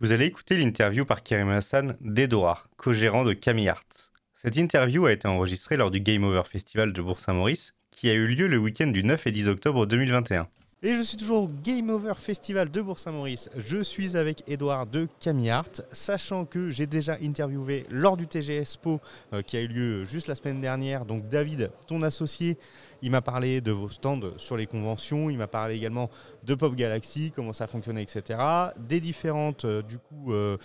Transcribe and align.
Vous 0.00 0.12
allez 0.12 0.26
écouter 0.26 0.58
l'interview 0.58 1.06
par 1.06 1.22
Karim 1.22 1.48
Hassan 1.48 1.96
d'Edouard, 2.02 2.68
co-gérant 2.76 3.24
de 3.24 3.32
Camille 3.32 3.70
Arts. 3.70 4.12
Cette 4.34 4.56
interview 4.56 5.06
a 5.06 5.12
été 5.12 5.26
enregistrée 5.26 5.78
lors 5.78 5.90
du 5.90 6.00
Game 6.00 6.24
Over 6.24 6.42
Festival 6.44 6.92
de 6.92 7.00
Bourg-Saint-Maurice, 7.00 7.74
qui 7.90 8.10
a 8.10 8.14
eu 8.14 8.26
lieu 8.26 8.46
le 8.46 8.58
week-end 8.58 8.88
du 8.88 9.04
9 9.04 9.26
et 9.26 9.30
10 9.30 9.48
octobre 9.48 9.86
2021. 9.86 10.48
Et 10.84 10.96
je 10.96 11.00
suis 11.00 11.16
toujours 11.16 11.44
au 11.44 11.50
Game 11.62 11.90
Over 11.90 12.14
Festival 12.16 12.68
de 12.68 12.80
Bourg-Saint-Maurice. 12.80 13.50
Je 13.56 13.84
suis 13.84 14.16
avec 14.16 14.42
Edouard 14.48 14.88
de 14.88 15.06
Camille 15.20 15.50
Art, 15.50 15.70
sachant 15.92 16.44
que 16.44 16.70
j'ai 16.70 16.88
déjà 16.88 17.18
interviewé 17.22 17.86
lors 17.88 18.16
du 18.16 18.26
TGS 18.26 18.78
Po 18.82 18.98
euh, 19.32 19.42
qui 19.42 19.56
a 19.56 19.60
eu 19.60 19.68
lieu 19.68 20.02
juste 20.02 20.26
la 20.26 20.34
semaine 20.34 20.60
dernière. 20.60 21.04
Donc 21.04 21.28
David, 21.28 21.70
ton 21.86 22.02
associé, 22.02 22.58
il 23.00 23.12
m'a 23.12 23.20
parlé 23.20 23.60
de 23.60 23.70
vos 23.70 23.88
stands 23.88 24.36
sur 24.38 24.56
les 24.56 24.66
conventions, 24.66 25.30
il 25.30 25.38
m'a 25.38 25.46
parlé 25.46 25.76
également 25.76 26.10
de 26.42 26.56
Pop 26.56 26.74
Galaxy, 26.74 27.32
comment 27.32 27.52
ça 27.52 27.68
fonctionnait, 27.68 28.02
etc. 28.02 28.40
Des 28.76 28.98
différentes, 28.98 29.64
euh, 29.64 29.82
du 29.82 29.98
coup, 29.98 30.32
euh, 30.32 30.56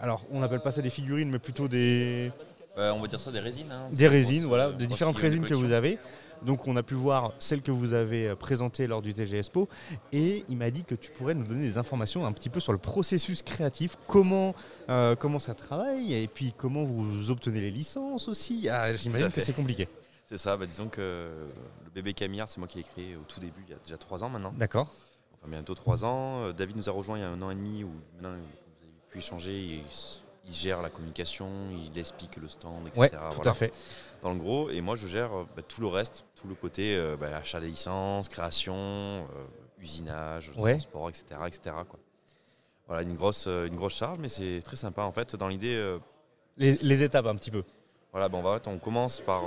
alors 0.00 0.24
on 0.30 0.38
n'appelle 0.38 0.62
pas 0.62 0.70
ça 0.70 0.82
des 0.82 0.90
figurines, 0.90 1.30
mais 1.30 1.40
plutôt 1.40 1.66
des... 1.66 2.30
on 2.76 3.00
va 3.00 3.08
dire 3.08 3.18
ça 3.18 3.32
des 3.32 3.40
résines. 3.40 3.72
Hein. 3.72 3.88
Des 3.90 4.06
résines, 4.06 4.44
voilà, 4.44 4.70
des 4.70 4.86
différentes 4.86 5.18
résines 5.18 5.44
que 5.44 5.54
vous 5.54 5.72
avez. 5.72 5.98
Donc 6.44 6.66
on 6.66 6.76
a 6.76 6.82
pu 6.82 6.94
voir 6.94 7.32
celle 7.38 7.62
que 7.62 7.70
vous 7.70 7.94
avez 7.94 8.28
euh, 8.28 8.36
présentée 8.36 8.86
lors 8.86 9.02
du 9.02 9.14
TGSPO 9.14 9.68
et 10.12 10.44
il 10.48 10.56
m'a 10.56 10.70
dit 10.70 10.84
que 10.84 10.94
tu 10.94 11.10
pourrais 11.10 11.34
nous 11.34 11.44
donner 11.44 11.62
des 11.62 11.78
informations 11.78 12.26
un 12.26 12.32
petit 12.32 12.48
peu 12.48 12.60
sur 12.60 12.72
le 12.72 12.78
processus 12.78 13.42
créatif, 13.42 13.96
comment, 14.06 14.54
euh, 14.88 15.14
comment 15.14 15.38
ça 15.38 15.54
travaille 15.54 16.14
et 16.14 16.26
puis 16.26 16.52
comment 16.56 16.84
vous 16.84 17.30
obtenez 17.30 17.60
les 17.60 17.70
licences 17.70 18.28
aussi. 18.28 18.68
Ah, 18.68 18.92
J'imagine 18.92 19.30
que 19.30 19.40
c'est 19.40 19.52
compliqué. 19.52 19.88
C'est 20.26 20.38
ça, 20.38 20.56
bah, 20.56 20.66
disons 20.66 20.88
que 20.88 21.00
le 21.84 21.90
bébé 21.94 22.14
Camillard, 22.14 22.48
c'est 22.48 22.58
moi 22.58 22.66
qui 22.66 22.78
l'ai 22.78 22.84
créé 22.84 23.16
au 23.16 23.24
tout 23.28 23.38
début, 23.38 23.62
il 23.68 23.70
y 23.70 23.74
a 23.74 23.78
déjà 23.84 23.98
trois 23.98 24.24
ans 24.24 24.28
maintenant. 24.28 24.52
D'accord. 24.56 24.88
Enfin 25.34 25.50
bientôt 25.50 25.74
trois 25.74 26.04
ans. 26.04 26.44
Euh, 26.46 26.52
David 26.52 26.76
nous 26.76 26.88
a 26.88 26.92
rejoint 26.92 27.18
il 27.18 27.20
y 27.20 27.24
a 27.24 27.28
un 27.28 27.42
an 27.42 27.50
et 27.50 27.54
demi 27.54 27.84
où 27.84 27.90
maintenant 28.14 28.30
vous 28.30 28.36
avez 28.36 28.92
pu 29.10 29.18
échanger 29.18 29.60
il 29.60 29.82
gère 30.50 30.82
la 30.82 30.90
communication, 30.90 31.48
il 31.70 31.96
explique 31.98 32.36
le 32.36 32.48
stand, 32.48 32.88
etc. 32.88 33.00
Ouais, 33.00 33.10
tout 33.10 33.48
à 33.48 33.54
fait. 33.54 33.72
Dans 34.22 34.32
le 34.32 34.38
gros, 34.38 34.70
et 34.70 34.80
moi 34.80 34.94
je 34.94 35.06
gère 35.06 35.32
euh, 35.36 35.46
bah, 35.56 35.62
tout 35.62 35.80
le 35.80 35.86
reste, 35.86 36.24
tout 36.34 36.48
le 36.48 36.54
côté 36.54 36.96
euh, 36.96 37.16
bah, 37.16 37.36
achat 37.36 37.60
des 37.60 37.68
licences, 37.68 38.28
création, 38.28 38.74
euh, 38.74 39.24
usinage, 39.78 40.50
transport, 40.52 41.08
etc. 41.08 41.24
etc. 41.46 41.76
quoi. 41.88 41.98
Voilà, 42.86 43.02
une 43.02 43.14
grosse, 43.14 43.46
une 43.46 43.76
grosse 43.76 43.94
charge, 43.94 44.18
mais 44.18 44.28
c'est 44.28 44.60
très 44.64 44.76
sympa 44.76 45.02
en 45.02 45.12
fait. 45.12 45.36
Dans 45.36 45.48
l'idée. 45.48 45.98
Les, 46.56 47.02
étapes 47.02 47.26
un 47.26 47.36
petit 47.36 47.50
peu. 47.50 47.64
Voilà, 48.10 48.28
bah, 48.28 48.60
on 48.66 48.78
commence 48.78 49.20
par 49.20 49.44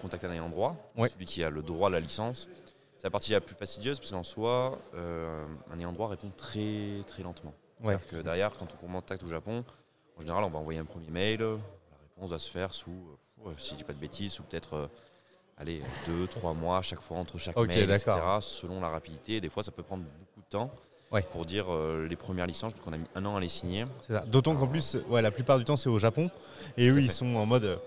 contacter 0.00 0.26
un 0.26 0.32
ayant 0.32 0.48
droit, 0.48 0.76
celui 0.96 1.24
qui 1.24 1.42
a 1.42 1.50
le 1.50 1.62
droit 1.62 1.88
à 1.88 1.92
la 1.92 2.00
licence. 2.00 2.48
C'est 2.96 3.04
la 3.04 3.10
partie 3.10 3.32
la 3.32 3.40
plus 3.40 3.56
fastidieuse, 3.56 3.98
parce 3.98 4.12
qu'en 4.12 4.22
soi, 4.22 4.78
un 4.94 5.78
ayant 5.78 5.92
droit 5.92 6.08
répond 6.08 6.30
très 6.36 7.02
très 7.06 7.22
lentement. 7.22 7.54
Ouais. 7.82 7.98
Que 8.10 8.16
derrière, 8.16 8.52
quand 8.56 8.68
on 8.74 8.86
contacte 8.86 9.22
au 9.24 9.28
Japon, 9.28 9.64
en 10.16 10.20
général, 10.20 10.44
on 10.44 10.48
va 10.48 10.58
envoyer 10.58 10.80
un 10.80 10.84
premier 10.84 11.10
mail. 11.10 11.40
La 11.40 11.98
réponse 12.02 12.30
va 12.30 12.38
se 12.38 12.50
faire 12.50 12.72
sous, 12.72 12.90
euh, 13.46 13.50
si 13.56 13.72
je 13.72 13.76
dis 13.76 13.84
pas 13.84 13.92
de 13.92 13.98
bêtises, 13.98 14.38
ou 14.40 14.42
peut-être 14.44 14.74
euh, 14.74 14.86
allez, 15.58 15.82
deux, 16.06 16.26
trois 16.26 16.54
mois 16.54 16.78
à 16.78 16.82
chaque 16.82 17.00
fois 17.00 17.18
entre 17.18 17.38
chaque 17.38 17.56
mail, 17.56 17.90
etc. 17.90 18.12
Selon 18.40 18.80
la 18.80 18.88
rapidité. 18.88 19.40
Des 19.40 19.48
fois, 19.50 19.62
ça 19.62 19.72
peut 19.72 19.82
prendre 19.82 20.04
beaucoup 20.04 20.40
de 20.40 20.48
temps. 20.48 20.70
Pour 21.30 21.46
dire 21.46 21.72
euh, 21.72 22.06
les 22.08 22.16
premières 22.16 22.46
licences, 22.46 22.74
parce 22.74 22.84
qu'on 22.84 22.92
a 22.92 22.98
mis 22.98 23.06
un 23.14 23.24
an 23.24 23.36
à 23.36 23.40
les 23.40 23.48
signer. 23.48 23.84
D'autant 24.26 24.54
qu'en 24.56 24.66
plus, 24.66 24.98
ouais, 25.08 25.22
la 25.22 25.30
plupart 25.30 25.56
du 25.56 25.64
temps, 25.64 25.76
c'est 25.76 25.88
au 25.88 25.98
Japon. 25.98 26.30
Et 26.76 26.88
eux, 26.88 27.00
ils 27.00 27.12
sont 27.12 27.36
en 27.36 27.46
mode 27.46 27.78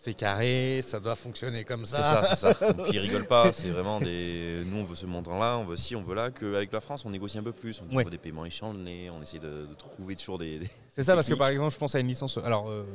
c'est 0.00 0.14
carré, 0.14 0.80
ça 0.82 0.98
doit 0.98 1.14
fonctionner 1.14 1.62
comme 1.62 1.84
ça. 1.84 1.98
C'est 1.98 2.02
ça, 2.02 2.22
c'est 2.22 2.58
ça. 2.58 2.72
Donc 2.72 2.86
ils 2.90 2.98
rigolent 2.98 3.26
pas, 3.26 3.52
c'est 3.52 3.68
vraiment 3.68 4.00
des. 4.00 4.62
Nous 4.64 4.78
on 4.78 4.82
veut 4.82 4.94
ce 4.94 5.04
montant-là, 5.04 5.58
on 5.58 5.64
veut 5.64 5.76
ci, 5.76 5.94
on 5.94 6.02
veut 6.02 6.14
là. 6.14 6.30
Qu'avec 6.30 6.72
la 6.72 6.80
France, 6.80 7.04
on 7.04 7.10
négocie 7.10 7.36
un 7.36 7.42
peu 7.42 7.52
plus, 7.52 7.82
on 7.82 7.84
dit 7.84 8.10
des 8.10 8.16
paiements 8.16 8.46
échangelés, 8.46 9.10
on 9.10 9.20
essaie 9.20 9.38
de, 9.38 9.66
trouver 9.76 10.16
toujours 10.16 10.38
des. 10.38 10.60
c'est 10.88 11.02
ça, 11.02 11.14
parce 11.14 11.28
que 11.28 11.34
par 11.34 11.48
exemple, 11.48 11.74
je 11.74 11.78
pense 11.78 11.94
à 11.94 12.00
une 12.00 12.06
licence. 12.06 12.38
Alors, 12.38 12.70
euh, 12.70 12.86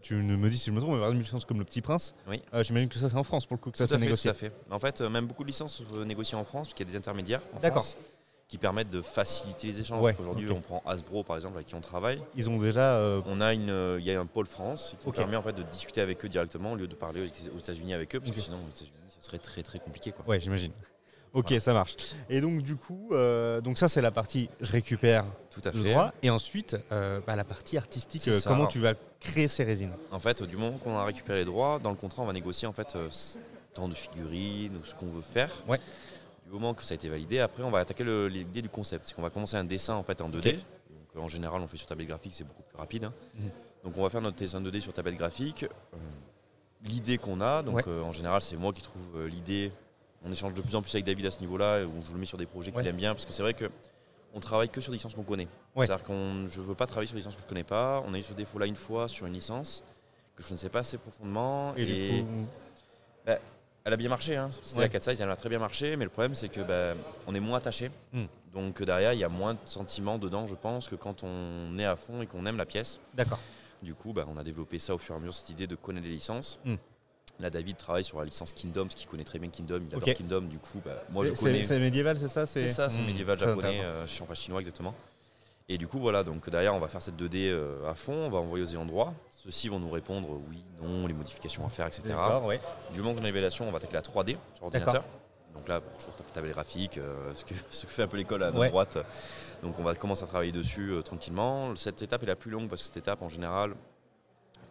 tu, 0.00 0.14
me 0.14 0.48
dis 0.48 0.56
si 0.56 0.70
je 0.70 0.74
me 0.74 0.80
trompe, 0.80 0.94
mais 0.94 1.00
par 1.00 1.08
exemple, 1.08 1.16
une 1.16 1.24
licence 1.24 1.44
comme 1.44 1.58
le 1.58 1.66
Petit 1.66 1.82
Prince, 1.82 2.14
oui. 2.26 2.40
Euh, 2.54 2.62
j'imagine 2.62 2.88
que 2.88 2.98
ça 2.98 3.10
c'est 3.10 3.16
en 3.16 3.24
France 3.24 3.44
pour 3.44 3.58
le 3.58 3.60
coup 3.60 3.70
que 3.70 3.76
ça 3.76 3.86
s'est 3.86 3.98
négocié. 3.98 4.30
Tout 4.30 4.36
à 4.36 4.38
fait. 4.38 4.52
En 4.70 4.78
fait, 4.78 5.02
euh, 5.02 5.10
même 5.10 5.26
beaucoup 5.26 5.42
de 5.42 5.48
licences 5.48 5.84
négociées 6.06 6.38
en 6.38 6.44
France, 6.44 6.68
parce 6.68 6.74
qu'il 6.74 6.86
y 6.86 6.88
a 6.88 6.92
des 6.92 6.96
intermédiaires. 6.96 7.42
D'accord 7.60 7.86
qui 8.48 8.58
permettent 8.58 8.90
de 8.90 9.02
faciliter 9.02 9.68
les 9.68 9.80
échanges. 9.80 10.14
Aujourd'hui, 10.18 10.50
on 10.50 10.60
prend 10.60 10.82
Hasbro 10.86 11.22
par 11.22 11.36
exemple 11.36 11.56
avec 11.56 11.66
qui 11.66 11.74
on 11.74 11.80
travaille. 11.80 12.20
Ils 12.36 12.50
ont 12.50 12.58
déjà. 12.58 12.94
Euh, 12.94 13.20
on 13.26 13.40
a 13.40 13.54
une, 13.54 13.70
euh, 13.70 13.98
il 13.98 14.06
y 14.06 14.12
a 14.12 14.20
un 14.20 14.26
pôle 14.26 14.46
France 14.46 14.96
qui 15.02 15.10
permet 15.12 15.36
en 15.36 15.42
fait 15.42 15.54
de 15.54 15.62
discuter 15.62 16.00
avec 16.00 16.24
eux 16.24 16.28
directement 16.28 16.72
au 16.72 16.76
lieu 16.76 16.86
de 16.86 16.94
parler 16.94 17.30
aux 17.54 17.58
États-Unis 17.58 17.94
avec 17.94 18.14
eux, 18.14 18.20
parce 18.20 18.32
que 18.32 18.40
sinon 18.40 18.58
aux 18.58 18.68
États-Unis, 18.68 18.92
ça 19.08 19.26
serait 19.26 19.38
très 19.38 19.62
très 19.62 19.78
compliqué. 19.78 20.12
Quoi. 20.12 20.24
Ouais, 20.26 20.40
j'imagine. 20.40 20.72
Ok, 21.32 21.52
ça 21.58 21.72
marche. 21.72 21.96
Et 22.30 22.40
donc 22.40 22.62
du 22.62 22.76
coup, 22.76 23.08
euh, 23.10 23.60
donc 23.60 23.76
ça 23.76 23.88
c'est 23.88 24.00
la 24.00 24.12
partie 24.12 24.48
je 24.60 24.70
récupère 24.70 25.24
tout 25.50 25.60
à 25.64 25.72
fait. 25.72 25.78
le 25.78 25.84
droit. 25.84 26.12
Et 26.22 26.30
ensuite, 26.30 26.76
bah, 26.90 27.34
la 27.34 27.44
partie 27.44 27.76
artistique, 27.76 28.28
comment 28.46 28.66
tu 28.66 28.78
vas 28.78 28.94
créer 29.20 29.48
ces 29.48 29.64
résines? 29.64 29.92
En 30.12 30.20
fait, 30.20 30.42
du 30.42 30.56
moment 30.56 30.78
qu'on 30.78 30.96
a 30.96 31.04
récupéré 31.04 31.40
les 31.40 31.44
droits, 31.44 31.80
dans 31.82 31.90
le 31.90 31.96
contrat, 31.96 32.22
on 32.22 32.26
va 32.26 32.32
négocier 32.32 32.68
en 32.68 32.72
fait 32.72 32.96
tant 33.72 33.88
de 33.88 33.94
figurines, 33.94 34.78
ce 34.84 34.94
qu'on 34.94 35.08
veut 35.08 35.22
faire. 35.22 35.50
Ouais 35.66 35.80
du 36.44 36.50
moment 36.50 36.74
que 36.74 36.82
ça 36.82 36.92
a 36.92 36.96
été 36.96 37.08
validé, 37.08 37.40
après 37.40 37.62
on 37.62 37.70
va 37.70 37.78
attaquer 37.78 38.04
l'idée 38.28 38.62
du 38.62 38.68
concept. 38.68 39.06
C'est 39.06 39.14
qu'on 39.14 39.22
va 39.22 39.30
commencer 39.30 39.56
un 39.56 39.64
dessin 39.64 39.94
en 39.94 40.02
fait 40.02 40.20
en 40.20 40.28
2D. 40.28 40.58
Donc, 41.14 41.24
en 41.24 41.28
général, 41.28 41.60
on 41.60 41.66
fait 41.66 41.76
sur 41.76 41.86
tablette 41.86 42.08
graphique, 42.08 42.34
c'est 42.34 42.44
beaucoup 42.44 42.62
plus 42.62 42.76
rapide. 42.76 43.04
Hein. 43.04 43.12
Mhm. 43.34 43.50
Donc 43.84 43.98
on 43.98 44.02
va 44.02 44.08
faire 44.08 44.22
notre 44.22 44.36
dessin 44.36 44.60
2D 44.60 44.80
sur 44.80 44.92
tablette 44.92 45.16
graphique. 45.16 45.64
Euh, 45.64 45.96
l'idée 46.82 47.18
qu'on 47.18 47.40
a, 47.40 47.62
donc 47.62 47.86
euh, 47.86 48.02
en 48.02 48.12
général, 48.12 48.40
c'est 48.40 48.56
moi 48.56 48.72
qui 48.72 48.82
trouve 48.82 49.16
euh, 49.16 49.28
l'idée. 49.28 49.72
On 50.24 50.32
échange 50.32 50.54
de 50.54 50.62
plus 50.62 50.74
en 50.74 50.80
plus 50.80 50.94
avec 50.94 51.04
David 51.04 51.26
à 51.26 51.30
ce 51.30 51.40
niveau-là, 51.40 51.84
où 51.84 52.02
je 52.06 52.12
le 52.12 52.18
mets 52.18 52.26
sur 52.26 52.38
des 52.38 52.46
projets 52.46 52.72
qu'il 52.72 52.86
aime 52.86 52.96
bien, 52.96 53.12
parce 53.12 53.26
que 53.26 53.32
c'est 53.32 53.42
vrai 53.42 53.52
que 53.52 53.70
on 54.32 54.40
travaille 54.40 54.70
que 54.70 54.80
sur 54.80 54.90
des 54.90 54.96
licences 54.96 55.14
qu'on 55.14 55.22
connaît. 55.22 55.48
C'est-à-dire 55.76 56.02
qu'on 56.02 56.46
je 56.48 56.60
veux 56.62 56.74
pas 56.74 56.86
travailler 56.86 57.06
sur 57.06 57.14
des 57.14 57.20
licences 57.20 57.36
que 57.36 57.42
je 57.42 57.46
connais 57.46 57.62
pas. 57.62 58.02
On 58.06 58.14
a 58.14 58.18
eu 58.18 58.22
ce 58.22 58.32
défaut-là 58.32 58.66
une 58.66 58.76
fois 58.76 59.06
sur 59.06 59.26
une 59.26 59.34
licence 59.34 59.84
que 60.34 60.42
je 60.42 60.52
ne 60.52 60.58
sais 60.58 60.70
pas 60.70 60.80
assez 60.80 60.98
profondément. 60.98 61.74
Et, 61.76 61.86
du 61.86 62.24
coup... 62.24 62.46
Bah, 63.26 63.38
elle 63.84 63.92
a 63.92 63.96
bien 63.96 64.08
marché, 64.08 64.36
hein. 64.36 64.48
c'était 64.62 64.80
la 64.80 64.88
4 64.88 65.10
size, 65.10 65.20
elle 65.20 65.30
a 65.30 65.36
très 65.36 65.50
bien 65.50 65.58
marché, 65.58 65.96
mais 65.96 66.04
le 66.04 66.10
problème 66.10 66.34
c'est 66.34 66.48
que 66.48 66.60
bah, 66.60 66.98
on 67.26 67.34
est 67.34 67.40
moins 67.40 67.58
attaché. 67.58 67.90
Hmm. 68.12 68.24
Donc 68.54 68.82
derrière, 68.82 69.12
il 69.12 69.18
y 69.18 69.24
a 69.24 69.28
moins 69.28 69.54
de 69.54 69.58
sentiments 69.66 70.16
dedans, 70.16 70.46
je 70.46 70.54
pense, 70.54 70.88
que 70.88 70.94
quand 70.94 71.22
on 71.22 71.78
est 71.78 71.84
à 71.84 71.96
fond 71.96 72.22
et 72.22 72.26
qu'on 72.26 72.46
aime 72.46 72.56
la 72.56 72.66
pièce. 72.66 73.00
D'accord. 73.12 73.40
Du 73.82 73.94
coup, 73.94 74.12
bah, 74.12 74.24
on 74.32 74.38
a 74.38 74.44
développé 74.44 74.78
ça 74.78 74.94
au 74.94 74.98
fur 74.98 75.14
et 75.14 75.18
à 75.18 75.20
mesure, 75.20 75.34
cette 75.34 75.50
idée 75.50 75.66
de 75.66 75.74
connaître 75.74 76.06
les 76.06 76.12
licences. 76.12 76.58
Hmm. 76.64 76.76
Là, 77.40 77.50
David 77.50 77.76
travaille 77.76 78.04
sur 78.04 78.20
la 78.20 78.24
licence 78.24 78.52
Kingdom, 78.52 78.86
ce 78.88 78.96
qui 78.96 79.06
connaît 79.06 79.24
très 79.24 79.38
bien 79.38 79.50
Kingdom. 79.50 79.82
Il 79.90 79.96
adore 79.96 80.14
Kingdom, 80.14 80.42
du 80.42 80.58
coup, 80.58 80.80
bah, 80.82 81.02
moi 81.10 81.26
je 81.26 81.32
connais. 81.32 81.62
C'est 81.62 81.78
médiéval, 81.78 82.16
c'est 82.16 82.28
ça? 82.28 82.46
C'est 82.46 82.68
ça, 82.68 82.88
c'est 82.88 83.02
hmm. 83.02 83.06
médiéval 83.06 83.38
japonais, 83.38 83.80
euh, 83.82 84.06
enfin 84.22 84.34
chinois 84.34 84.60
exactement. 84.60 84.94
Et 85.68 85.78
du 85.78 85.88
coup, 85.88 85.98
voilà, 85.98 86.24
donc 86.24 86.50
derrière, 86.50 86.74
on 86.74 86.78
va 86.78 86.88
faire 86.88 87.00
cette 87.00 87.16
2D 87.16 87.48
euh, 87.48 87.90
à 87.90 87.94
fond, 87.94 88.12
on 88.12 88.30
va 88.30 88.38
envoyer 88.38 88.64
aux 88.64 88.68
ayants 88.68 88.84
droit. 88.84 89.14
Ceux-ci 89.30 89.68
vont 89.68 89.78
nous 89.78 89.90
répondre 89.90 90.28
oui, 90.48 90.62
non, 90.82 91.06
les 91.06 91.14
modifications 91.14 91.66
à 91.66 91.70
faire, 91.70 91.86
etc. 91.86 92.02
Du 92.92 93.00
moment 93.00 93.14
qu'on 93.14 93.22
a 93.22 93.26
l'évaluation, 93.26 93.66
on 93.66 93.70
va 93.70 93.78
attaquer 93.78 93.94
la 93.94 94.02
3D 94.02 94.36
sur 94.54 94.64
ordinateur. 94.64 95.04
Donc 95.54 95.68
là, 95.68 95.80
toujours 95.98 96.14
table 96.32 96.50
graphique, 96.50 96.98
euh, 96.98 97.32
ce, 97.32 97.44
que, 97.44 97.54
ce, 97.70 97.86
que, 97.86 97.92
fait 97.92 98.02
un 98.02 98.08
peu 98.08 98.16
l'école 98.16 98.42
à 98.42 98.50
droite. 98.50 98.98
Donc 99.62 99.78
on 99.78 99.82
va 99.82 99.94
commencer 99.94 100.24
à 100.24 100.26
travailler 100.26 100.52
dessus 100.52 100.90
euh, 100.90 101.02
tranquillement. 101.02 101.74
Cette 101.76 102.02
étape 102.02 102.22
est 102.24 102.26
la 102.26 102.36
plus 102.36 102.50
longue 102.50 102.68
parce 102.68 102.82
que 102.82 102.86
cette 102.86 102.98
étape, 102.98 103.22
en 103.22 103.28
général, 103.28 103.74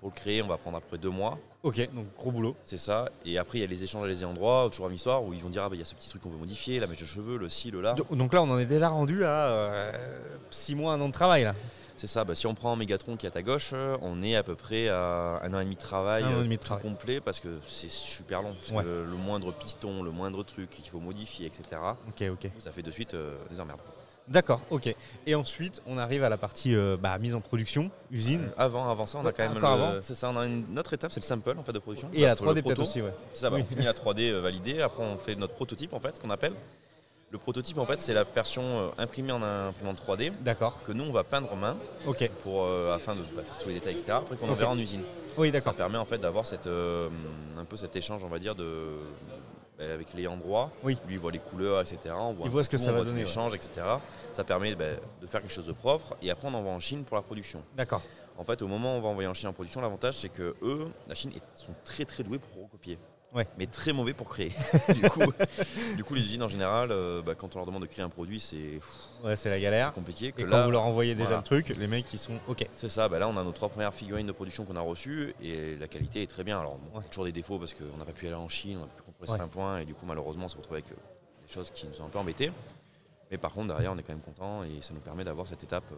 pour 0.03 0.11
le 0.13 0.19
créer, 0.19 0.41
on 0.41 0.47
va 0.47 0.57
prendre 0.57 0.75
à 0.75 0.81
peu 0.81 0.87
près 0.89 0.97
deux 0.97 1.09
mois. 1.09 1.39
Ok, 1.63 1.77
donc 1.93 2.07
gros 2.17 2.29
boulot. 2.29 2.57
C'est 2.65 2.77
ça. 2.77 3.09
Et 3.25 3.37
après, 3.37 3.59
il 3.59 3.61
y 3.61 3.63
a 3.63 3.67
les 3.67 3.83
échanges 3.83 4.03
à 4.03 4.07
les 4.07 4.25
endroits, 4.25 4.67
toujours 4.69 4.89
une 4.89 4.95
histoire, 4.95 5.23
où 5.23 5.33
ils 5.33 5.41
vont 5.41 5.47
dire 5.49 5.63
ah, 5.63 5.69
bah, 5.69 5.75
il 5.75 5.79
y 5.79 5.81
a 5.81 5.85
ce 5.85 5.95
petit 5.95 6.09
truc 6.09 6.21
qu'on 6.21 6.29
veut 6.29 6.37
modifier, 6.37 6.81
la 6.81 6.87
mèche 6.87 6.99
de 6.99 7.05
cheveux, 7.05 7.37
le 7.37 7.47
ci, 7.47 7.71
le 7.71 7.79
là. 7.79 7.95
Donc 8.11 8.33
là, 8.33 8.43
on 8.43 8.49
en 8.49 8.59
est 8.59 8.65
déjà 8.65 8.89
rendu 8.89 9.23
à 9.23 9.93
6 10.49 10.73
euh, 10.73 10.75
mois, 10.75 10.93
un 10.93 10.99
an 10.99 11.07
de 11.07 11.13
travail. 11.13 11.43
là. 11.43 11.55
C'est 11.95 12.07
ça, 12.07 12.25
bah, 12.25 12.35
si 12.35 12.47
on 12.47 12.53
prend 12.53 12.75
Megatron 12.75 13.15
qui 13.15 13.25
est 13.25 13.29
à 13.29 13.31
ta 13.31 13.41
gauche, 13.41 13.71
euh, 13.73 13.97
on 14.01 14.21
est 14.21 14.35
à 14.35 14.43
peu 14.43 14.55
près 14.55 14.89
à 14.89 15.39
un 15.41 15.53
an 15.53 15.59
et 15.59 15.63
demi 15.63 15.75
de 15.75 15.79
travail, 15.79 16.23
euh, 16.23 16.77
complet 16.81 17.21
parce 17.21 17.39
que 17.39 17.59
c'est 17.67 17.89
super 17.89 18.41
long. 18.41 18.55
Parce 18.55 18.83
que 18.83 18.89
le, 18.89 19.15
moindre 19.15 19.53
piston, 19.53 20.03
le 20.03 20.11
moindre 20.11 20.43
truc 20.43 20.69
qu'il 20.69 20.89
faut 20.89 20.99
modifier, 20.99 21.45
etc. 21.45 21.81
Ok, 22.09 22.23
ok. 22.29 22.51
Ça 22.59 22.71
fait 22.71 22.81
de 22.81 22.91
suite 22.91 23.13
euh, 23.13 23.37
des 23.49 23.59
emmerdes. 23.59 23.79
D'accord, 24.27 24.61
ok. 24.69 24.95
Et 25.27 25.35
ensuite, 25.35 25.81
on 25.85 25.97
arrive 25.97 26.23
à 26.23 26.29
la 26.29 26.37
partie 26.37 26.75
bah, 26.99 27.17
mise 27.17 27.35
en 27.35 27.41
production, 27.41 27.91
usine. 28.09 28.49
avant, 28.57 28.89
avant 28.89 29.05
ça, 29.05 29.19
on 29.21 29.25
a 29.25 29.33
quand 29.33 29.49
même. 29.49 30.01
C'est 30.01 30.15
ça, 30.15 30.29
on 30.29 30.37
a 30.37 30.45
une 30.45 30.79
autre 30.79 30.93
étape, 30.93 31.11
c'est 31.11 31.19
le 31.19 31.25
sample 31.25 31.57
en 31.57 31.63
fait 31.63 31.73
de 31.73 31.79
production. 31.79 32.09
Et 32.13 32.21
la 32.21 32.35
3D 32.35 32.63
peut-être 32.63 32.81
aussi, 32.81 33.01
ouais. 33.01 33.13
C'est 33.33 33.41
ça, 33.41 33.49
bah, 33.49 33.57
on 33.59 33.65
finit 33.65 33.85
la 33.85 33.93
3D 33.93 34.31
validée. 34.39 34.81
Après, 34.81 35.03
on 35.03 35.17
fait 35.17 35.35
notre 35.35 35.55
prototype 35.55 35.93
en 35.93 35.99
fait, 35.99 36.19
qu'on 36.19 36.29
appelle. 36.29 36.53
Le 37.33 37.39
prototype, 37.39 37.79
en 37.79 37.85
fait, 37.87 37.99
c'est 37.99 38.13
la 38.13 38.25
version 38.25 38.61
euh, 38.61 38.89
imprimée 38.99 39.31
en 39.31 39.41
imprimante 39.41 39.99
3D. 40.07 40.33
D'accord. 40.41 40.83
Que 40.85 40.91
nous, 40.91 41.03
on 41.03 41.11
va 41.11 41.23
peindre 41.23 41.51
en 41.51 41.55
main. 41.55 41.77
Ok. 42.05 42.29
Pour, 42.43 42.65
euh, 42.65 42.95
afin 42.95 43.15
de 43.15 43.21
bah, 43.35 43.41
faire 43.43 43.57
tous 43.57 43.69
les 43.69 43.73
détails, 43.73 43.93
etc. 43.93 44.11
Après, 44.17 44.35
qu'on 44.35 44.49
enverra 44.49 44.69
en 44.69 44.77
usine. 44.77 45.01
Oui, 45.35 45.51
d'accord. 45.51 45.73
Ça 45.73 45.77
permet 45.77 45.97
en 45.97 46.05
fait 46.05 46.19
d'avoir 46.19 46.45
cette, 46.45 46.67
euh, 46.67 47.09
un 47.57 47.65
peu 47.65 47.75
cet 47.75 47.95
échange, 47.95 48.23
on 48.23 48.27
va 48.27 48.37
dire, 48.37 48.53
de, 48.53 48.99
avec 49.91 50.13
les 50.13 50.27
endroits. 50.27 50.71
Oui. 50.83 50.97
Lui, 51.07 51.15
il 51.15 51.19
voit 51.19 51.31
les 51.31 51.39
couleurs, 51.39 51.81
etc. 51.81 52.15
On 52.17 52.33
voit, 52.33 52.45
il 52.45 52.51
voit 52.51 52.63
ce 52.63 52.69
que 52.69 52.77
ça 52.77 52.91
va 52.91 53.03
donner. 53.03 53.21
L'échange, 53.21 53.53
etc. 53.55 53.85
Ça 54.33 54.43
permet 54.43 54.75
bah, 54.75 54.85
de 55.21 55.27
faire 55.27 55.41
quelque 55.41 55.53
chose 55.53 55.65
de 55.65 55.73
propre. 55.73 56.15
Et 56.21 56.31
après, 56.31 56.47
on 56.47 56.53
envoie 56.53 56.71
en 56.71 56.79
Chine 56.79 57.03
pour 57.03 57.15
la 57.15 57.21
production. 57.21 57.63
D'accord. 57.75 58.01
En 58.37 58.43
fait, 58.43 58.61
au 58.61 58.67
moment 58.67 58.95
où 58.95 58.97
on 58.97 59.01
va 59.01 59.09
envoyer 59.09 59.27
en 59.27 59.33
Chine 59.33 59.49
en 59.49 59.53
production, 59.53 59.81
l'avantage 59.81 60.15
c'est 60.15 60.29
que 60.29 60.55
eux, 60.61 60.87
la 61.07 61.15
Chine, 61.15 61.31
ils 61.35 61.41
sont 61.53 61.73
très 61.83 62.05
très 62.05 62.23
doués 62.23 62.39
pour 62.39 62.63
recopier. 62.63 62.97
Ouais. 63.33 63.47
Mais 63.57 63.65
très 63.65 63.93
mauvais 63.93 64.13
pour 64.13 64.29
créer. 64.29 64.51
du, 64.93 65.01
coup, 65.09 65.21
du 65.95 66.03
coup, 66.03 66.13
les 66.13 66.21
usines 66.21 66.43
en 66.43 66.47
général, 66.49 66.91
euh, 66.91 67.21
bah, 67.21 67.33
quand 67.35 67.55
on 67.55 67.59
leur 67.59 67.65
demande 67.65 67.81
de 67.81 67.87
créer 67.87 68.03
un 68.05 68.09
produit, 68.09 68.39
c'est 68.39 68.79
Ouais, 69.23 69.35
c'est 69.35 69.49
la 69.49 69.55
c'est 69.55 69.61
galère. 69.61 69.93
compliqué. 69.93 70.31
Que 70.31 70.41
Et 70.41 70.43
là, 70.45 70.49
quand 70.51 70.65
vous 70.65 70.71
leur 70.71 70.83
envoyez 70.83 71.13
déjà 71.15 71.25
voilà. 71.25 71.37
le 71.37 71.43
truc, 71.43 71.69
les 71.69 71.87
mecs 71.87 72.11
ils 72.13 72.19
sont 72.19 72.33
ok. 72.47 72.67
C'est 72.73 72.89
ça, 72.89 73.09
bah 73.09 73.17
là 73.19 73.27
on 73.27 73.35
a 73.37 73.43
nos 73.43 73.51
trois 73.51 73.69
premières 73.69 73.93
figurines 73.93 74.27
de 74.27 74.31
production 74.33 74.65
qu'on 74.65 74.75
a 74.75 74.81
reçues 74.81 75.33
et 75.41 75.75
la 75.77 75.87
qualité 75.87 76.21
est 76.21 76.27
très 76.27 76.43
bien. 76.43 76.59
Alors 76.59 76.77
Ouais. 76.93 77.01
toujours 77.09 77.25
des 77.25 77.31
défauts 77.31 77.57
parce 77.57 77.73
qu'on 77.73 77.97
n'a 77.97 78.05
pas 78.05 78.11
pu 78.11 78.25
aller 78.27 78.35
en 78.35 78.49
Chine, 78.49 78.77
on 78.77 78.81
n'a 78.81 78.87
pas 78.87 78.97
pu 78.97 79.03
contrôler 79.03 79.29
certains 79.29 79.47
points 79.47 79.79
et 79.79 79.85
du 79.85 79.93
coup 79.95 80.05
malheureusement 80.05 80.45
on 80.45 80.47
s'est 80.49 80.57
retrouvé 80.57 80.81
avec 80.81 80.91
euh, 80.91 81.01
des 81.47 81.53
choses 81.53 81.71
qui 81.73 81.87
nous 81.87 82.01
ont 82.01 82.05
un 82.05 82.09
peu 82.09 82.19
embêtés. 82.19 82.51
Mais 83.31 83.37
par 83.37 83.51
contre 83.51 83.67
derrière 83.69 83.93
on 83.93 83.97
est 83.97 84.03
quand 84.03 84.13
même 84.13 84.21
content 84.21 84.63
et 84.63 84.81
ça 84.81 84.93
nous 84.93 84.99
permet 84.99 85.23
d'avoir 85.23 85.47
cette 85.47 85.63
étape 85.63 85.85
euh, 85.91 85.95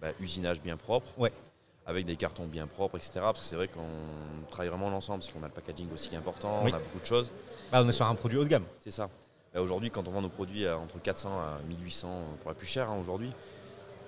bah, 0.00 0.08
usinage 0.20 0.60
bien 0.60 0.76
propre, 0.76 1.06
Ouais. 1.16 1.32
Avec 1.86 2.06
des 2.06 2.16
cartons 2.16 2.46
bien 2.46 2.66
propres, 2.66 2.96
etc. 2.96 3.12
Parce 3.22 3.40
que 3.40 3.46
c'est 3.46 3.56
vrai 3.56 3.68
qu'on 3.68 3.80
travaille 4.50 4.68
vraiment 4.68 4.90
l'ensemble, 4.90 5.20
parce 5.20 5.32
qu'on 5.32 5.42
a 5.42 5.46
le 5.46 5.52
packaging 5.52 5.88
aussi 5.92 6.08
qui 6.08 6.14
est 6.14 6.18
important, 6.18 6.60
Oui. 6.64 6.70
on 6.72 6.76
a 6.76 6.78
beaucoup 6.78 7.00
de 7.00 7.04
choses. 7.06 7.30
Bah, 7.72 7.80
on 7.82 7.88
est 7.88 7.92
sur 7.92 8.06
un 8.06 8.14
produit 8.14 8.38
haut 8.38 8.44
de 8.44 8.48
gamme. 8.48 8.64
C'est 8.80 8.90
ça. 8.90 9.08
Bah, 9.54 9.60
aujourd'hui, 9.60 9.90
quand 9.90 10.06
on 10.06 10.10
vend 10.10 10.22
nos 10.22 10.28
produits 10.28 10.66
à 10.66 10.78
entre 10.78 11.00
400 11.00 11.30
à 11.40 11.58
1800 11.68 12.08
pour 12.42 12.50
la 12.50 12.54
plus 12.54 12.66
chère, 12.66 12.88
hein, 12.90 12.98
aujourd'hui, 13.00 13.32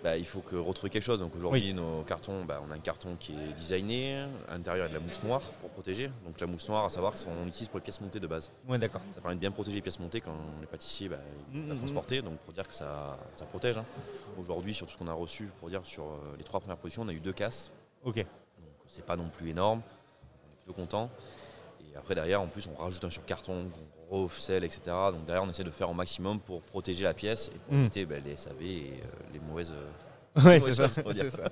bah, 0.02 0.16
il 0.16 0.26
faut 0.26 0.40
que 0.40 0.56
retrouver 0.56 0.90
quelque 0.90 1.04
chose. 1.04 1.20
Donc 1.20 1.34
aujourd'hui, 1.36 1.72
nos 1.74 2.02
cartons, 2.02 2.44
bah, 2.44 2.60
on 2.66 2.70
a 2.70 2.74
un 2.74 2.78
carton 2.80 3.16
qui 3.18 3.32
est 3.32 3.52
designé. 3.56 4.16
À 4.48 4.54
l'intérieur, 4.56 4.86
il 4.86 4.92
y 4.92 4.94
a 4.94 4.98
de 4.98 5.00
la 5.00 5.06
mousse 5.06 5.22
noire 5.22 5.40
pour 5.60 5.70
protéger. 5.70 6.10
Donc 6.24 6.40
la 6.40 6.46
mousse 6.46 6.68
noire, 6.68 6.84
à 6.84 6.88
savoir 6.88 7.14
qu'on 7.14 7.44
l'utilise 7.44 7.68
pour 7.68 7.78
les 7.78 7.82
pièces 7.84 8.00
montées 8.00 8.20
de 8.20 8.26
base. 8.26 8.50
Ouais, 8.68 8.78
d'accord. 8.78 9.00
Ça 9.14 9.20
permet 9.20 9.36
de 9.36 9.40
bien 9.40 9.50
protéger 9.52 9.76
les 9.76 9.82
pièces 9.82 10.00
montées 10.00 10.20
quand 10.20 10.34
les 10.60 10.66
pâtissiers 10.66 11.08
bah, 11.08 11.18
Mhm, 11.52 11.68
la 11.68 11.74
mhm. 11.74 11.78
transporter. 11.80 12.22
Donc 12.22 12.38
pour 12.38 12.52
dire 12.52 12.66
que 12.66 12.74
ça, 12.74 13.18
ça 13.34 13.44
protège. 13.44 13.78
hein. 13.78 13.84
Aujourd'hui, 14.38 14.74
sur 14.74 14.86
tout 14.86 14.92
ce 14.94 14.98
qu'on 14.98 15.08
a 15.08 15.12
reçu, 15.12 15.48
pour 15.60 15.68
dire 15.68 15.82
sur 15.84 16.04
euh, 16.04 16.34
les 16.38 16.44
trois 16.44 16.60
premières 16.60 16.78
positions, 16.78 17.02
on 17.02 17.08
a 17.08 17.12
eu 17.12 17.20
deux 17.20 17.32
casses. 17.32 17.70
Ok. 18.04 18.16
Donc 18.16 18.26
c'est 18.88 19.04
pas 19.06 19.16
non 19.16 19.28
plus 19.28 19.50
énorme. 19.50 19.80
On 19.82 20.52
est 20.52 20.56
plutôt 20.64 20.80
content. 20.80 21.10
Et 21.94 21.98
après 21.98 22.14
derrière, 22.14 22.40
en 22.40 22.46
plus, 22.46 22.68
on 22.74 22.82
rajoute 22.82 23.04
un 23.04 23.10
surcarton, 23.10 23.64
on 24.10 24.22
refcelle, 24.22 24.64
etc. 24.64 24.80
Donc 25.12 25.24
derrière, 25.24 25.42
on 25.44 25.48
essaie 25.48 25.64
de 25.64 25.70
faire 25.70 25.90
au 25.90 25.94
maximum 25.94 26.38
pour 26.40 26.62
protéger 26.62 27.04
la 27.04 27.14
pièce 27.14 27.48
et 27.54 27.58
pour 27.58 27.74
Mm. 27.74 27.80
éviter 27.80 28.04
bah, 28.06 28.16
les 28.24 28.36
SAV 28.36 28.62
et 28.62 28.92
euh, 29.02 29.06
les 29.32 29.40
mauvaises. 29.40 29.72
Ouais, 30.34 30.44
Ouais, 30.44 30.60
c'est 30.60 30.74
ça. 31.30 31.42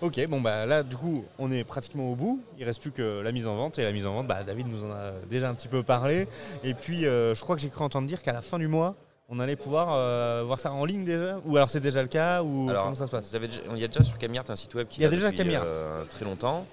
Ok, 0.00 0.20
bon 0.28 0.40
bah 0.40 0.66
là 0.66 0.82
du 0.82 0.96
coup 0.96 1.24
on 1.38 1.52
est 1.52 1.62
pratiquement 1.62 2.10
au 2.10 2.16
bout. 2.16 2.40
Il 2.58 2.64
reste 2.64 2.80
plus 2.82 2.90
que 2.90 3.20
la 3.20 3.30
mise 3.30 3.46
en 3.46 3.54
vente 3.54 3.78
et 3.78 3.84
la 3.84 3.92
mise 3.92 4.04
en 4.04 4.14
vente, 4.14 4.26
bah 4.26 4.42
David 4.42 4.66
nous 4.66 4.82
en 4.84 4.90
a 4.90 5.12
déjà 5.30 5.48
un 5.48 5.54
petit 5.54 5.68
peu 5.68 5.84
parlé. 5.84 6.26
Et 6.64 6.74
puis 6.74 7.06
euh, 7.06 7.34
je 7.36 7.40
crois 7.40 7.54
que 7.54 7.62
j'ai 7.62 7.68
cru 7.68 7.84
entendre 7.84 8.08
dire 8.08 8.20
qu'à 8.22 8.32
la 8.32 8.42
fin 8.42 8.58
du 8.58 8.66
mois 8.66 8.96
on 9.28 9.38
allait 9.38 9.54
pouvoir 9.54 9.94
euh, 9.94 10.42
voir 10.44 10.58
ça 10.58 10.72
en 10.72 10.84
ligne 10.84 11.04
déjà? 11.04 11.38
Ou 11.44 11.56
alors 11.56 11.70
c'est 11.70 11.78
déjà 11.78 12.02
le 12.02 12.08
cas? 12.08 12.42
Ou 12.42 12.68
Alors, 12.68 12.82
comment 12.86 12.96
ça 12.96 13.06
se 13.06 13.12
passe? 13.12 13.30
il 13.32 13.78
y 13.78 13.84
a 13.84 13.86
déjà 13.86 14.02
sur 14.02 14.18
Camillart 14.18 14.44
un 14.48 14.56
site 14.56 14.74
web 14.74 14.88
qui 14.88 14.98
Il 15.00 15.04
y 15.04 15.06
a 15.06 15.08
déjà 15.08 15.30
depuis, 15.30 15.54
euh, 15.54 16.02
très 16.10 16.24
longtemps. 16.24 16.66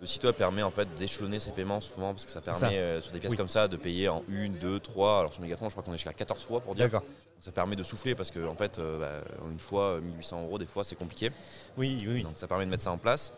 Le 0.00 0.06
site 0.06 0.24
web 0.24 0.34
permet 0.34 0.62
en 0.62 0.70
fait 0.70 0.88
d'échelonner 0.94 1.38
ses 1.38 1.50
paiements 1.50 1.80
souvent 1.80 2.12
parce 2.14 2.24
que 2.24 2.30
ça 2.32 2.40
permet 2.40 2.78
euh, 2.78 3.00
sur 3.02 3.12
des 3.12 3.18
pièces 3.20 3.32
Oui. 3.32 3.36
comme 3.36 3.48
ça 3.48 3.68
de 3.68 3.76
payer 3.76 4.08
en 4.08 4.22
une, 4.28 4.54
deux, 4.54 4.80
trois. 4.80 5.18
Alors 5.20 5.32
sur 5.32 5.42
Megatron, 5.42 5.68
je 5.68 5.72
crois 5.74 5.82
qu'on 5.82 5.92
est 5.92 5.98
jusqu'à 5.98 6.12
14 6.14 6.42
fois 6.42 6.60
pour 6.60 6.74
dire. 6.74 6.86
D'accord. 6.86 7.02
Ça 7.40 7.52
permet 7.52 7.76
de 7.76 7.82
souffler 7.82 8.14
parce 8.14 8.30
que 8.30 8.46
en 8.46 8.54
fait, 8.54 8.78
euh, 8.78 8.98
bah, 8.98 9.28
une 9.50 9.58
fois 9.58 10.00
1800 10.00 10.42
euros, 10.44 10.58
des 10.58 10.66
fois 10.66 10.84
c'est 10.84 10.96
compliqué. 10.96 11.30
Oui, 11.76 11.98
oui, 12.02 12.08
oui. 12.08 12.22
Donc 12.22 12.32
ça 12.36 12.46
permet 12.46 12.64
de 12.64 12.70
mettre 12.70 12.82
ça 12.82 12.92
en 12.92 12.98
place. 12.98 13.32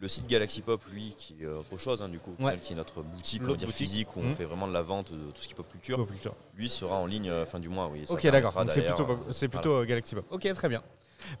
Le 0.00 0.08
site 0.08 0.26
Galaxy 0.26 0.62
Pop, 0.62 0.80
lui, 0.90 1.14
qui 1.18 1.36
est 1.42 1.46
autre 1.46 1.76
chose, 1.76 2.02
hein, 2.02 2.08
du 2.08 2.18
coup, 2.18 2.34
Ouais. 2.40 2.56
qui 2.56 2.72
est 2.72 2.76
notre 2.76 3.02
boutique, 3.02 3.42
on 3.42 3.48
dire 3.48 3.66
boutique. 3.66 3.74
physique, 3.74 4.16
où 4.16 4.20
on 4.20 4.34
fait 4.34 4.46
vraiment 4.46 4.66
de 4.66 4.72
la 4.72 4.80
vente 4.80 5.12
de 5.12 5.30
tout 5.30 5.42
ce 5.42 5.46
qui 5.46 5.52
est 5.52 5.56
pop 5.56 5.70
culture, 5.70 6.06
putain. 6.06 6.30
lui 6.56 6.70
sera 6.70 6.96
en 6.96 7.04
ligne 7.04 7.28
euh, 7.28 7.44
fin 7.44 7.60
du 7.60 7.68
mois. 7.68 7.86
Oui, 7.92 8.04
Ok, 8.08 8.26
d'accord. 8.28 8.54
Donc 8.54 8.72
c'est 8.72 8.80
plutôt, 8.82 9.06
euh, 9.10 9.16
c'est 9.30 9.48
plutôt 9.48 9.74
euh, 9.74 9.84
Galaxy 9.84 10.14
Pop. 10.14 10.24
Ok, 10.30 10.50
très 10.54 10.68
bien. 10.70 10.82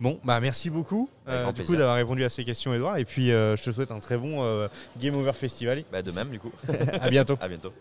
Bon, 0.00 0.18
bah 0.24 0.40
merci 0.40 0.70
beaucoup 0.70 1.08
euh, 1.28 1.52
du 1.52 1.64
coup 1.64 1.76
d'avoir 1.76 1.96
répondu 1.96 2.24
à 2.24 2.28
ces 2.28 2.44
questions, 2.44 2.74
Edouard. 2.74 2.98
Et 2.98 3.04
puis 3.04 3.30
euh, 3.30 3.56
je 3.56 3.62
te 3.62 3.70
souhaite 3.70 3.92
un 3.92 4.00
très 4.00 4.16
bon 4.16 4.42
euh, 4.42 4.68
Game 4.98 5.14
Over 5.14 5.32
Festival. 5.32 5.84
bah, 5.92 6.02
de 6.02 6.10
même, 6.12 6.30
du 6.30 6.38
coup. 6.38 6.52
à 7.00 7.10
bientôt. 7.10 7.36
à 7.40 7.48
bientôt. 7.48 7.72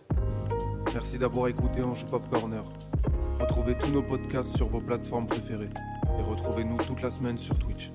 Merci 0.94 1.18
d'avoir 1.18 1.48
écouté 1.48 1.82
Ange 1.82 2.06
Pop 2.06 2.28
Corner. 2.30 2.64
Retrouvez 3.40 3.78
tous 3.78 3.92
nos 3.92 4.04
podcasts 4.04 4.56
sur 4.56 4.68
vos 4.68 4.82
plateformes 4.82 5.28
préférées 5.28 5.70
et 6.18 6.22
retrouvez-nous 6.22 6.78
toute 6.78 7.02
la 7.02 7.12
semaine 7.12 7.38
sur 7.38 7.58
Twitch. 7.58 7.92